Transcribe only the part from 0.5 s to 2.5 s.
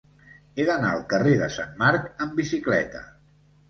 He d'anar al carrer de Sant Marc amb